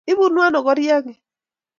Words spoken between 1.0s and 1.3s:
ii?